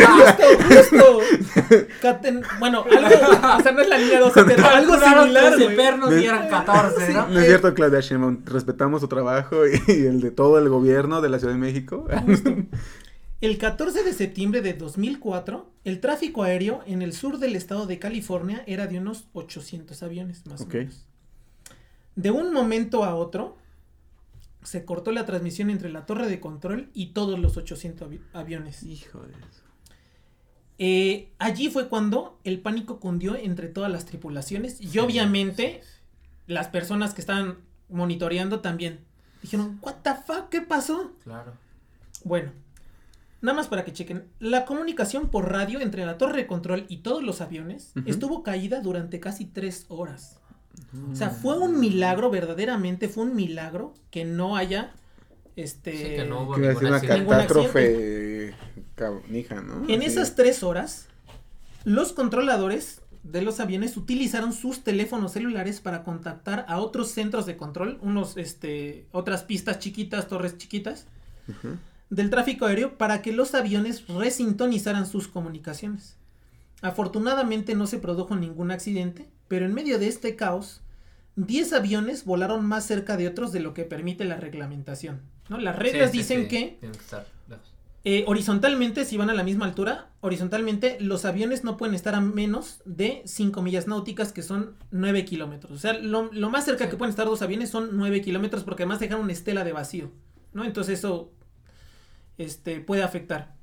[0.68, 1.76] Justo, justo.
[2.02, 5.76] Caten- bueno, algo, o sea, no es la línea 12, pero algo similar, güey.
[5.76, 7.28] perno De- dieran 14, ¿no?
[7.28, 8.42] No es cierto, Claudia Sheinbaum.
[8.46, 12.06] Respetamos su trabajo y, y el de todo el gobierno de la Ciudad de México.
[13.42, 17.98] El 14 de septiembre de 2004, el tráfico aéreo en el sur del estado de
[17.98, 20.68] California era de unos 800 aviones, más Ok.
[20.74, 21.04] o menos.
[22.14, 23.58] De un momento a otro,
[24.66, 28.82] se cortó la transmisión entre la torre de control y todos los 800 avi- aviones.
[28.82, 29.62] Hijo de eso.
[30.78, 35.80] Eh, allí fue cuando el pánico cundió entre todas las tripulaciones y obviamente
[36.46, 37.56] las personas que estaban
[37.88, 39.00] monitoreando también
[39.40, 40.48] dijeron, ¿What the fuck?
[40.50, 41.12] ¿Qué pasó?
[41.24, 41.54] Claro.
[42.24, 42.52] Bueno,
[43.40, 44.26] nada más para que chequen.
[44.38, 48.80] La comunicación por radio entre la torre de control y todos los aviones estuvo caída
[48.80, 50.40] durante casi tres horas.
[51.12, 54.92] O sea, fue un milagro, verdaderamente fue un milagro que no haya
[55.56, 55.92] este.
[55.92, 58.54] Sí, que no hubo ningún una catástrofe
[58.96, 59.84] ¿no?
[59.88, 60.10] En Así.
[60.10, 61.06] esas tres horas,
[61.84, 67.56] los controladores de los aviones utilizaron sus teléfonos celulares para contactar a otros centros de
[67.56, 71.06] control, unos, este, otras pistas chiquitas, torres chiquitas
[72.08, 76.16] del tráfico aéreo para que los aviones resintonizaran sus comunicaciones.
[76.82, 80.82] Afortunadamente no se produjo ningún accidente, pero en medio de este caos,
[81.36, 85.20] 10 aviones volaron más cerca de otros de lo que permite la reglamentación.
[85.48, 85.58] ¿no?
[85.58, 86.78] Las reglas Sí, sí, dicen sí, que
[88.08, 92.20] eh, horizontalmente, si van a la misma altura, horizontalmente los aviones no pueden estar a
[92.20, 95.72] menos de 5 millas náuticas, que son 9 kilómetros.
[95.72, 98.84] O sea, lo, lo más cerca que pueden estar dos aviones son 9 kilómetros, porque
[98.84, 100.12] además dejan una estela de vacío,
[100.52, 100.64] ¿no?
[100.64, 101.32] Entonces eso
[102.38, 103.55] este, puede afectar.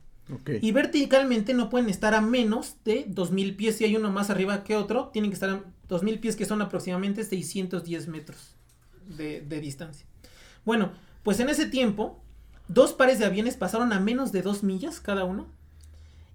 [0.61, 3.77] Y verticalmente no pueden estar a menos de 2000 pies.
[3.77, 6.61] Si hay uno más arriba que otro, tienen que estar a 2000 pies, que son
[6.61, 8.55] aproximadamente 610 metros
[9.17, 10.05] de, de distancia.
[10.65, 10.91] Bueno,
[11.23, 12.21] pues en ese tiempo,
[12.67, 15.47] dos pares de aviones pasaron a menos de 2 millas cada uno.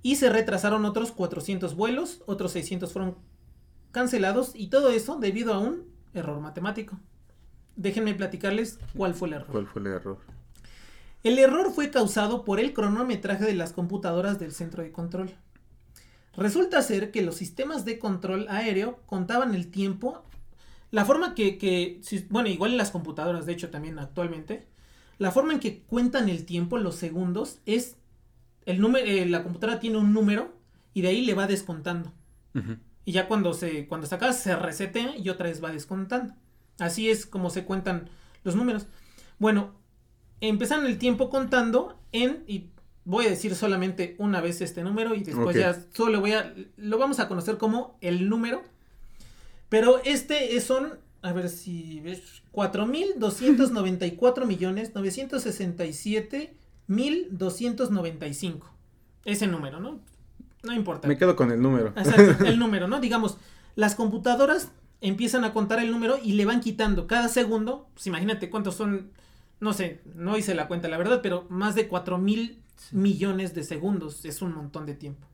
[0.03, 3.16] Y se retrasaron otros 400 vuelos, otros 600 fueron
[3.90, 4.53] cancelados.
[4.55, 6.98] Y todo eso debido a un error matemático.
[7.77, 9.48] Déjenme platicarles cuál fue el error.
[9.51, 10.18] ¿Cuál fue el error?
[11.29, 15.31] El error fue causado por el cronometraje de las computadoras del centro de control.
[16.35, 20.25] Resulta ser que los sistemas de control aéreo contaban el tiempo.
[20.91, 24.69] La forma que, bueno, igual en las computadoras, de hecho también actualmente,
[25.19, 27.97] la forma en que cuentan el tiempo, los segundos, es
[28.64, 30.55] el número, eh, la computadora tiene un número
[30.95, 32.11] y de ahí le va descontando.
[33.05, 36.33] Y ya cuando se, cuando se acaba, se resetea y otra vez va descontando.
[36.79, 38.09] Así es como se cuentan
[38.45, 38.87] los números.
[39.38, 39.77] Bueno,
[40.40, 42.66] empiezan el tiempo contando en, y
[43.05, 46.98] voy a decir solamente una vez este número y después ya solo voy a, lo
[46.98, 48.62] vamos a conocer como el número.
[49.68, 56.55] Pero este es- son, a ver si ves, 4.294 millones 967
[56.87, 58.70] mil 295.
[59.24, 60.01] Ese número, ¿no?
[60.62, 61.07] No importa.
[61.09, 61.88] Me quedo con el número.
[61.96, 63.01] Exacto, el número, ¿no?
[63.01, 63.37] Digamos,
[63.74, 64.70] las computadoras
[65.01, 67.88] empiezan a contar el número y le van quitando cada segundo.
[67.94, 69.11] Pues imagínate cuántos son,
[69.61, 73.64] no sé, no hice la cuenta, la verdad, pero más de 4 mil millones de
[73.64, 74.25] segundos.
[74.25, 75.27] Es un montón de tiempo.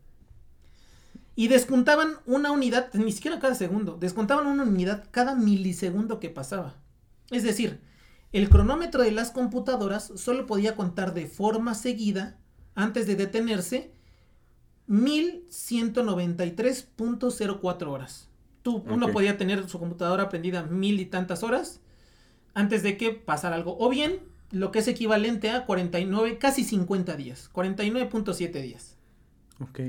[1.37, 6.77] Y descontaban una unidad, ni siquiera cada segundo, descontaban una unidad cada milisegundo que pasaba.
[7.31, 7.81] Es decir,
[8.33, 12.39] el cronómetro de las computadoras solo podía contar de forma seguida,
[12.75, 13.93] antes de detenerse,
[14.89, 18.29] 1193.04 horas.
[18.63, 21.81] Tú, uno podía tener su computadora prendida mil y tantas horas
[22.55, 23.77] antes de que pasara algo.
[23.79, 27.51] O bien, lo que es equivalente a 49, casi 50 días.
[27.53, 28.97] 49.7 días.
[29.61, 29.81] Ok.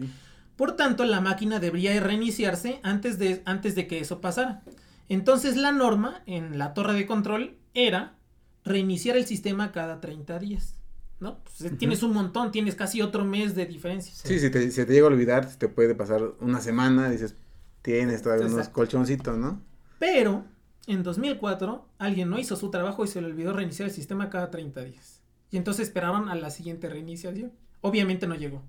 [0.56, 4.64] Por tanto, la máquina debería reiniciarse antes de, antes de que eso pasara.
[5.10, 8.16] Entonces, la norma en la torre de control era
[8.64, 10.76] reiniciar el sistema cada 30 días.
[11.20, 11.40] ¿No?
[11.44, 11.78] Pues, Ujú.
[11.78, 14.14] Tienes un montón, tienes casi otro mes de diferencia.
[14.16, 17.36] Sí, si te, si te llega a olvidar, te puede pasar una semana, dices,
[17.82, 19.62] tienes todavía unos colchoncitos, ¿no?
[20.00, 20.46] Pero
[20.88, 24.52] en 2004 alguien no hizo su trabajo y se le olvidó reiniciar el sistema cada
[24.52, 25.22] 30 días.
[25.52, 27.52] Y entonces esperaron a la siguiente reiniciación.
[27.82, 28.64] Obviamente no llegó.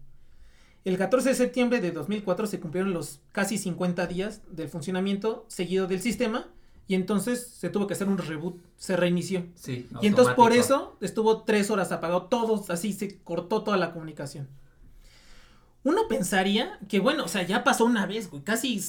[0.84, 5.88] El 14 de septiembre de 2004 se cumplieron los casi 50 días del funcionamiento seguido
[5.88, 6.48] del sistema
[6.86, 9.44] y entonces se tuvo que hacer un reboot, se reinició.
[9.56, 13.92] Sí, Y entonces por eso estuvo tres horas apagado, todos así se cortó toda la
[13.92, 14.48] comunicación.
[15.82, 18.80] Uno pensaría que bueno, o sea, ya pasó una vez, güey, casi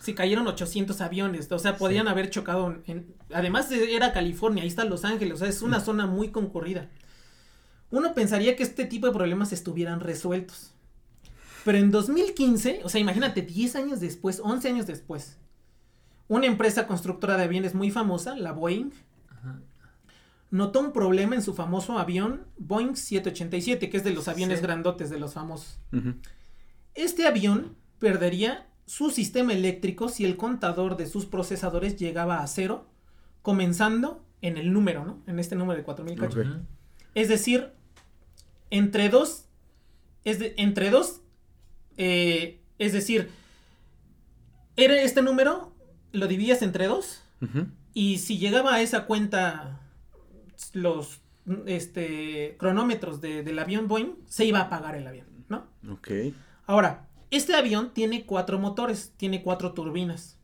[0.00, 2.10] se cayeron 800 aviones, o sea, podían Sí.
[2.12, 5.80] haber chocado en, además de- era California, ahí está Los Ángeles, o sea, es una
[5.80, 6.88] zona muy concurrida.
[7.90, 10.72] Uno pensaría que este tipo de problemas estuvieran resueltos.
[11.64, 15.38] Pero en 2015, o sea, imagínate, 10 años después, 11 años después,
[16.28, 18.90] una empresa constructora de aviones muy famosa, la Boeing,
[19.30, 19.60] Ajá.
[20.50, 24.62] notó un problema en su famoso avión Boeing 787, que es de los aviones Sí.
[24.64, 25.78] grandotes de los famosos.
[26.94, 32.86] Este avión perdería su sistema eléctrico si el contador de sus procesadores llegaba a cero,
[33.42, 35.22] comenzando en el número, ¿no?
[35.26, 36.40] En este número de 4000 cacho.
[36.40, 36.46] Ok.
[36.46, 36.58] Ujú.
[37.14, 37.70] Es decir,
[38.70, 39.46] entre dos,
[40.24, 41.20] es de- entre dos,
[41.96, 43.30] eh, es decir,
[44.76, 45.72] era este número,
[46.12, 47.22] lo dividías entre dos,
[47.92, 49.80] y si llegaba a esa cuenta
[50.72, 51.20] los
[51.66, 55.66] este, cronómetros de- del avión Boeing, se iba a apagar el avión, ¿no?
[55.90, 56.08] Ok.
[56.66, 60.36] Ahora, este avión tiene cuatro motores, tiene cuatro turbinas.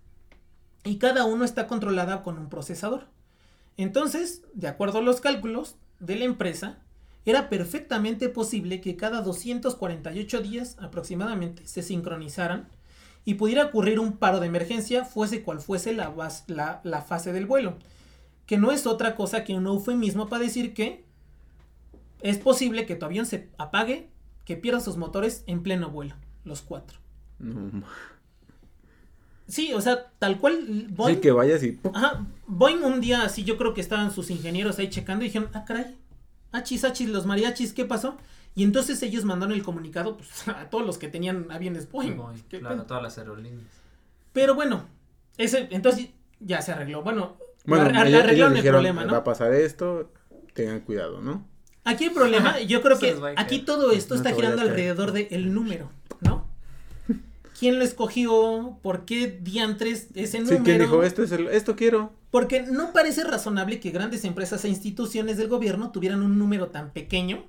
[0.84, 3.06] Y cada uno está controlada con un procesador.
[3.76, 6.78] Entonces, de acuerdo a los cálculos de la empresa,
[7.24, 12.68] era perfectamente posible que cada 248 días aproximadamente se sincronizaran
[13.24, 17.76] y pudiera ocurrir un paro de emergencia, fuese cual fuese la, fase del vuelo.
[18.46, 21.04] Que no es otra cosa que un eufemismo para decir que
[22.22, 24.08] es posible que tu avión se apague,
[24.44, 26.98] que pierda sus motores en pleno vuelo, los cuatro.
[27.38, 27.82] No,
[29.46, 31.72] Sí, o sea, tal cual Boeing, Sí, que vayas y...
[31.72, 31.92] ¡pum!
[31.94, 35.48] ajá, Boeing un día así yo creo que estaban sus ingenieros ahí checando y dijeron,
[35.54, 35.96] ah, caray,
[36.52, 38.16] achis, achis, los mariachis, ¿qué pasó?
[38.54, 42.16] Y entonces ellos mandaron el comunicado pues, a todos los que tenían aviones Boeing.
[42.16, 42.86] Boeing, ¿Qué claro, pedo?
[42.86, 43.66] todas las aerolíneas.
[44.32, 44.84] Pero bueno,
[45.36, 47.02] ese, entonces ya se arregló.
[47.02, 49.16] Bueno, Bueno, ellos- arreglaron ellos el problema, Va ¿no?
[49.16, 50.12] a pasar esto,
[50.54, 51.44] tengan cuidado, ¿no?
[51.84, 55.90] Aquí el problema, yo creo que aquí todo esto No está girando alrededor del número,
[56.20, 56.46] ¿no?
[57.58, 58.78] ¿Quién lo escogió?
[58.82, 60.58] ¿Por qué diantres ese número?
[60.58, 61.22] Sí, ¿quién dijo esto?
[61.22, 62.12] Es el- esto quiero.
[62.30, 66.90] Porque no parece razonable que grandes empresas e instituciones del gobierno tuvieran un número tan
[66.92, 67.44] pequeño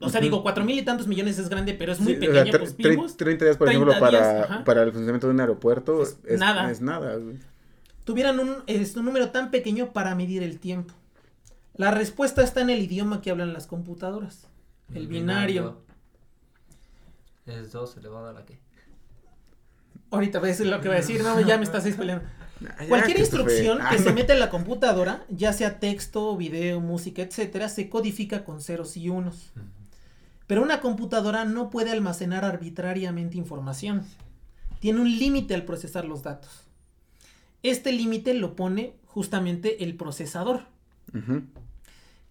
[0.00, 2.32] O sea, digo, cuatro mil y tantos millones es grande, pero es muy Sí, o
[2.32, 3.16] sea, pequeño, pues tre- vimos.
[3.16, 6.38] 30 días, por 30 ejemplo, para, días, para el funcionamiento de un aeropuerto Es es,
[6.38, 6.70] nada.
[6.70, 7.18] es nada.
[8.04, 10.94] tuvieran un, es un número tan pequeño para medir el tiempo.
[11.74, 14.46] La respuesta está en el idioma que hablan las computadoras.
[14.94, 15.82] El binario.
[17.46, 18.58] Es 2 elevado a la que.
[20.10, 22.24] Ahorita ves lo que va a decir, no, ya me estás peleando.
[22.78, 26.80] Ah, ya, Cualquier instrucción Ah, que se mete en la computadora, ya sea texto, video,
[26.80, 29.52] música, etcétera, se codifica con ceros y unos.
[30.46, 34.06] Pero una computadora no puede almacenar arbitrariamente información.
[34.78, 36.62] Tiene un límite al procesar los datos.
[37.62, 40.62] Este límite lo pone justamente el procesador.
[41.12, 41.42] Ujú.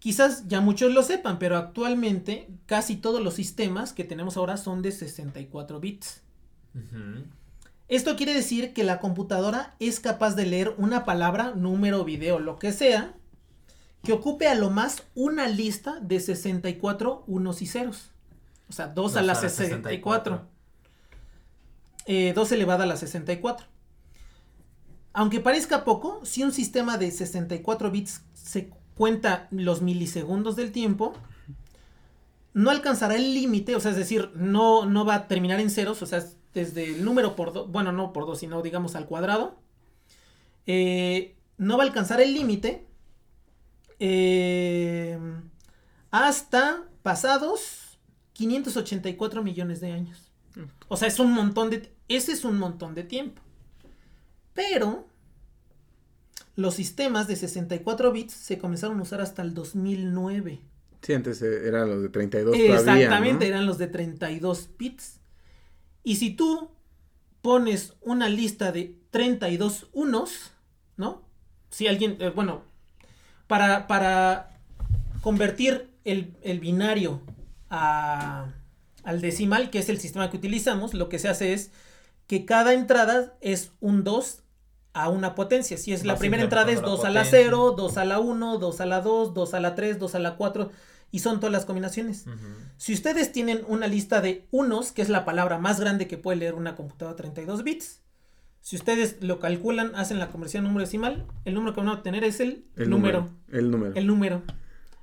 [0.04, 4.82] Quizás ya muchos lo sepan, pero actualmente casi todos los sistemas que tenemos ahora son
[4.82, 6.20] de 64 bits.
[6.74, 7.24] Ujú.
[7.88, 12.58] Esto quiere decir que la computadora es capaz de leer una palabra, número, video, lo
[12.58, 13.14] que sea,
[14.02, 18.10] que ocupe a lo más una lista de 64 unos y ceros.
[18.68, 20.46] O sea, 2 a la a la 64.
[22.04, 23.66] Eh, 2 elevada a la 64.
[25.14, 31.14] Aunque parezca poco, si un sistema de 64 bits se cuenta los milisegundos del tiempo,
[32.52, 36.02] no alcanzará el límite, o sea, es decir, no, no va a terminar en ceros,
[36.02, 39.06] o sea, es desde el número por 2, bueno, no por 2, sino digamos al
[39.06, 39.56] cuadrado,
[40.66, 42.86] eh, no va a alcanzar el límite
[43.98, 45.18] eh,
[46.10, 47.98] hasta pasados
[48.32, 50.32] 584 millones de años.
[50.88, 51.92] O sea, es un montón de...
[52.08, 53.42] Ese es un montón de tiempo.
[54.52, 55.06] Pero
[56.56, 60.60] los sistemas de 64 bits se comenzaron a usar hasta el 2009.
[61.02, 63.54] Sí, antes eh, eran los de 32 todavía, Exactamente, ¿no?
[63.54, 65.20] eran los de 32 bits.
[66.02, 66.70] Y si tú
[67.42, 70.52] pones una lista de 32 unos,
[70.96, 71.22] ¿no?
[71.70, 72.62] Si alguien, eh, bueno,
[73.46, 74.50] para, para
[75.20, 77.20] convertir el, el binario
[77.70, 78.46] a-
[79.02, 81.70] al decimal, que es el sistema que utilizamos, lo que se hace es
[82.26, 84.43] que cada entrada es un 2
[84.94, 85.76] a una potencia.
[85.76, 87.48] Si es la primera entrada es incrementando 2 la a la potencia.
[87.50, 90.18] 0, 2 a la 1, 2 a la 2, 2 a la 3, 2 a
[90.20, 90.70] la 4
[91.10, 92.26] y son todas las combinaciones.
[92.26, 92.36] Ujú.
[92.76, 96.38] Si ustedes tienen una lista de unos, que es la palabra más grande que puede
[96.38, 98.00] leer una computadora 32 bits,
[98.60, 102.24] si ustedes lo calculan, hacen la conversión número decimal, el número que van a obtener
[102.24, 103.20] es el, El número.
[103.20, 103.34] número.
[103.52, 103.92] El número.
[103.94, 104.42] El número.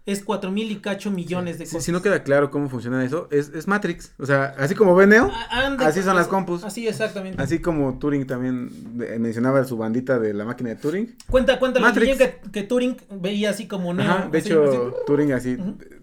[0.06, 1.86] Es cuatro mil y cacho millones de Si, cosas.
[1.86, 4.14] si no queda claro cómo funciona eso, es, es Matrix.
[4.18, 6.64] O sea, así como ve Neo, Ah, ande- así son las compus.
[6.64, 7.40] Así exactamente.
[7.42, 11.16] así como Turing también eh, mencionaba su bandita de la máquina de Turing.
[11.30, 12.18] Cuenta, cuenta la Matrix.
[12.18, 14.10] que, que Turing veía así como Neo.
[14.10, 14.78] Ajá, de así, hecho, así.
[15.06, 15.58] Turing así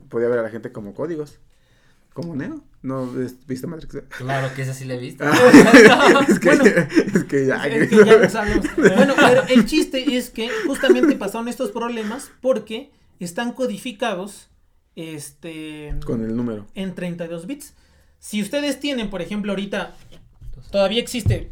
[0.08, 1.38] podía ver a la gente como códigos.
[2.14, 2.62] Como Neo.
[2.82, 3.04] ¿No
[3.48, 4.02] viste Matrix?
[4.16, 5.24] Claro que esa sí la he visto.
[5.26, 5.34] Ah,
[6.28, 6.64] es, que, Bueno.
[6.64, 7.66] es que ya.
[7.66, 8.66] Es que ya no sabemos.
[8.76, 12.92] Bueno, pero el chiste es que justamente pasaron estos problemas porque
[13.24, 14.48] están codificados
[14.96, 16.66] este Con el número.
[16.74, 17.74] en 32 bits.
[18.18, 19.94] Si ustedes tienen, por ejemplo, ahorita
[20.70, 21.50] todavía existe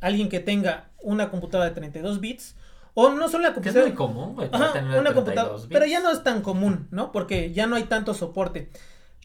[0.00, 2.56] alguien que tenga una computadora de 32 bits
[2.94, 4.48] o no solo la Que es computadora muy común, güey.
[4.52, 5.68] Ajá, tener una 32 computadora, bits.
[5.72, 7.10] pero ya no es tan común, ¿no?
[7.12, 8.70] Porque ya no hay tanto soporte.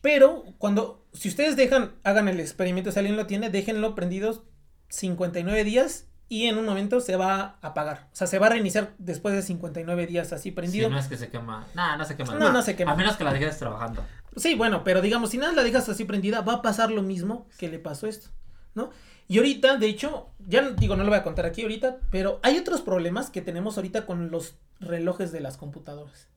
[0.02, 4.42] Pero cuando, si ustedes dejan, hagan el experimento, si alguien lo tiene, déjenlo prendidos
[4.88, 8.08] 59 días y en un momento se va a apagar.
[8.13, 10.89] O sea, se va a reiniciar después de 59 días así prendido.
[10.89, 11.68] no es que se quema.
[11.74, 12.36] Nah, no se quema.
[12.36, 12.92] No, no se quema.
[12.92, 14.06] A menos que la dejes trabajando.
[14.38, 17.48] Sí, bueno, pero digamos, si nada la dejas así prendida, va a pasar lo mismo
[17.58, 18.30] que le pasó esto,
[18.76, 18.92] ¿no?
[19.28, 22.39] Y ahorita, de hecho, ya no- digo, no lo voy a contar aquí ahorita, pero
[22.44, 26.28] hay otros problemas que tenemos ahorita con los relojes de las computadoras.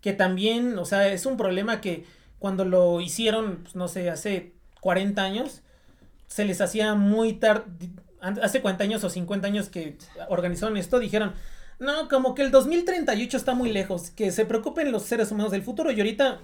[0.00, 2.04] Que también, o sea, es un problema que
[2.38, 5.62] cuando lo hicieron, pues, no sé, hace 40 años,
[6.26, 7.64] se les hacía muy tarde,
[8.42, 11.32] hace 40 años o 50 años que organizaron esto, dijeron,
[11.78, 15.62] no, como que el 2038 está muy lejos, que se preocupen los seres humanos del
[15.62, 16.40] futuro y ahorita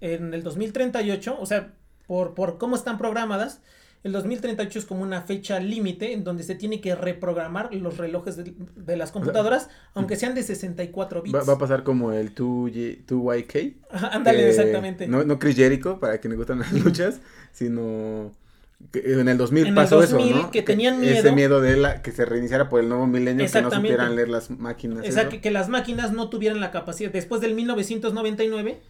[0.00, 1.74] en el 2038, o sea,
[2.06, 3.60] por, por cómo están programadas,
[4.04, 8.36] el 2038 es como una fecha límite en donde se tiene que reprogramar los relojes
[8.36, 11.34] de, de las computadoras, aunque sean de 64 bits.
[11.34, 13.76] Va, va a pasar como el 2Y, 2YK.
[13.90, 15.08] Ajá, Ándale, que exactamente.
[15.08, 17.22] No, no Chris Jericho, para quienes gustan las luchas,
[17.52, 18.43] sino que
[18.92, 20.50] en el 2000 En el pasó 2000 eso, ¿no?
[20.50, 21.34] que tenían Ese miedo.
[21.34, 24.50] miedo de la, que se reiniciara por el nuevo milenio, que no supieran leer las
[24.50, 25.00] máquinas.
[25.08, 25.30] O sea, eso.
[25.30, 27.10] que, que las máquinas no tuvieran la capacidad.
[27.10, 28.80] Después del 1999,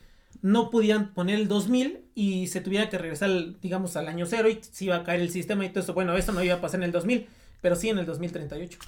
[0.42, 3.30] no podían poner el 2000 y se tuviera que regresar,
[3.62, 5.95] digamos, al año cero y se iba a caer el sistema y todo eso.
[5.95, 7.26] Bueno, eso no iba a pasar en el 2000,
[7.62, 8.78] pero sí en el 2038.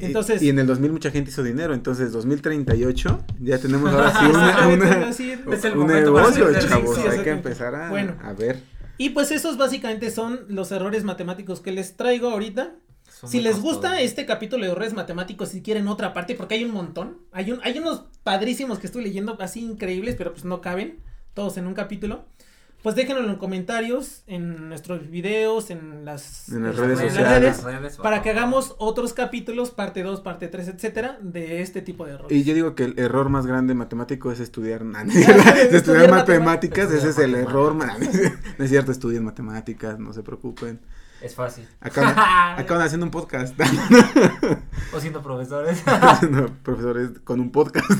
[0.00, 0.42] Y- Entonces.
[0.42, 4.64] Y, en el 2000 mucha gente hizo dinero, entonces 2038 ya tenemos ahora sí una,
[4.68, 6.98] el un negocio, chavos.
[6.98, 8.14] Hay que empezar a, Bueno.
[8.22, 8.60] a ver.
[8.98, 12.74] Y pues esos básicamente son los errores matemáticos que les traigo ahorita.
[13.08, 16.64] Son Si les gusta este capítulo de errores matemáticos, si quieren otra parte, porque hay
[16.64, 17.18] un montón.
[17.32, 21.00] Hay, un, hay unos padrísimos que estoy leyendo así increíbles, pero pues no caben
[21.32, 22.26] todos en un capítulo,
[22.82, 27.64] pues déjenlo en los comentarios, en nuestros videos, en las, En las en redes sociales.
[27.64, 32.12] redes, para que hagamos otros capítulos, parte 2, parte 3, etcétera, de este tipo de
[32.12, 32.36] errores.
[32.36, 36.90] Y yo digo que el error más grande matemático es estudiar, no, estudiar estudiar matemáticas.
[36.92, 37.98] ese es el Estudiar error, man.
[38.58, 40.80] no es cierto, estudien matemáticas, no se preocupen.
[41.20, 41.66] Es fácil.
[41.80, 42.14] Acaban,
[42.60, 43.58] acaban haciendo un podcast,
[44.94, 45.82] O siendo profesores.
[46.30, 47.90] No, profesores con un podcast.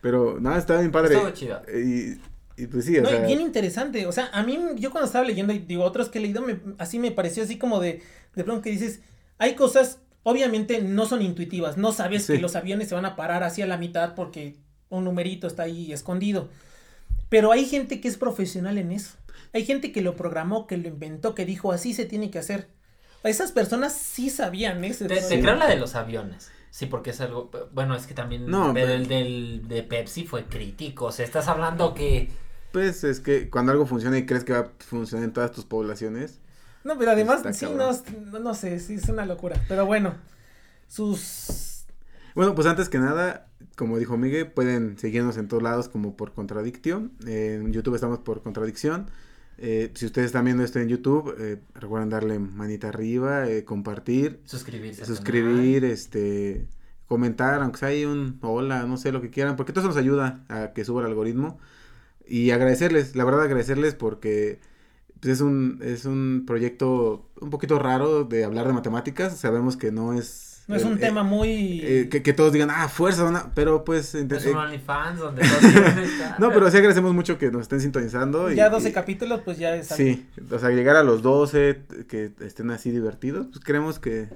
[0.00, 1.16] Pero nada, está bien padre.
[1.16, 1.60] Estuvo chido.
[1.68, 2.18] Y,
[2.60, 5.24] y pues sí, o No, sea, bien interesante, o sea, a mí, yo cuando estaba
[5.24, 8.02] leyendo, y digo, otros que he leído, me- así me pareció así como de,
[8.34, 9.00] de pronto que dices,
[9.38, 12.34] hay cosas, obviamente no son intuitivas, no sabes Sí.
[12.34, 14.56] que los aviones se van a parar así a la mitad porque
[14.88, 16.48] un numerito está ahí escondido,
[17.28, 19.12] pero hay gente que es profesional en eso,
[19.52, 22.68] hay gente que lo programó, que lo inventó, que dijo, así se tiene que hacer.
[23.22, 25.06] Esas personas sí sabían eso.
[25.06, 26.50] Te, te creo la de los aviones.
[26.70, 27.50] Sí, porque es algo.
[27.72, 28.46] Bueno, es que también.
[28.46, 31.06] No, pero pero- el del de Pepsi fue crítico.
[31.06, 32.30] O sea, estás hablando que.
[32.72, 35.64] Pues es que cuando algo funciona y crees que va a funcionar en todas tus
[35.64, 36.40] poblaciones,
[36.84, 37.90] No, pero además, Está sí, no,
[38.40, 40.14] no sé, sí es una locura, pero bueno,
[40.88, 41.84] sus...
[42.34, 46.32] Bueno, pues antes que nada, como dijo Miguel, pueden seguirnos en todos lados como por
[46.32, 47.10] Contradictio.
[47.26, 49.10] Eh, en YouTube estamos por Contradicción.
[49.58, 54.40] Eh, si ustedes están viendo esto en YouTube, eh, recuerden darle manita arriba, eh, compartir,
[54.44, 55.04] Suscribirse.
[55.04, 56.66] suscribir, este,
[57.06, 59.98] comentar, aunque sea ahí un hola, no sé lo que quieran, porque todo eso nos
[59.98, 61.58] ayuda a que suba el algoritmo.
[62.30, 64.60] Y agradecerles, la verdad agradecerles porque
[65.20, 69.36] pues, es un es un proyecto un poquito raro de hablar de matemáticas.
[69.36, 71.80] Sabemos que no es No es un eh, tema muy...
[71.82, 74.14] eh, que, que todos digan, ah, fuerza, van a-", pero pues...
[74.14, 75.62] Es un eh, OnlyFans donde todos
[76.38, 78.52] no, pero sí agradecemos mucho que nos estén sintonizando.
[78.52, 80.04] y- ya 12 y- capítulos, pues ya es algo.
[80.04, 84.28] Sí, o sea, llegar a los 12, t- que estén así divertidos, pues creemos que,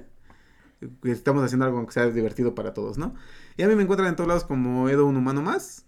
[1.03, 3.15] que estamos haciendo algo que sea divertido para todos, ¿no?
[3.57, 5.84] Y a mí me encuentran en todos lados como Edo, un humano más.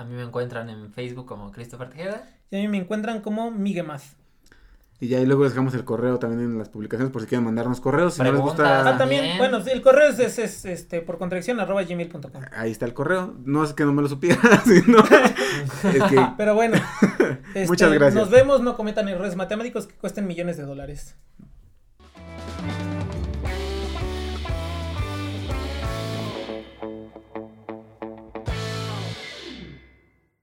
[0.00, 2.26] A mí me encuentran en Facebook como Christopher Tejeda.
[2.50, 4.16] Y a mí me encuentran como Miguemaz.
[4.98, 7.44] Y ya ahí luego les dejamos el correo también en las publicaciones por si quieren
[7.44, 8.14] mandarnos correos.
[8.14, 11.60] Si no les gusta, Ah, también, bueno, el correo es, es, es, este, por contradicción,
[11.60, 12.42] arroba gmail.com.
[12.52, 13.34] ahí está el correo.
[13.44, 14.98] No es que no me lo supiera, sino
[15.92, 16.78] es que Pero bueno,
[17.54, 18.14] este, Muchas gracias.
[18.14, 21.14] Nos vemos, no cometan errores matemáticos que cuesten millones de dólares.